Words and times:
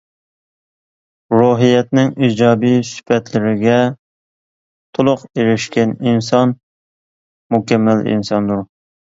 روھىيەتنىڭ 1.39 2.09
ئىجابىي 2.27 2.79
سۈپەتلىرىگە 2.93 3.75
تولۇق 5.01 5.27
ئېرىشكەن 5.29 5.95
ئىنسان 6.09 6.57
مۇكەممەل 7.59 8.05
ئىنساندۇر. 8.17 8.67